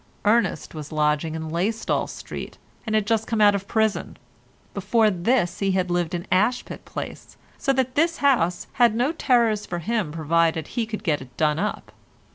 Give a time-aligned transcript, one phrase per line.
[0.25, 2.57] Ernest was lodging in Laystall Street
[2.87, 4.17] and had just come out of prison;
[4.73, 9.67] before this he had lived in Ashpit Place so that this house had no terrors
[9.67, 11.91] for him provided he could get it done up.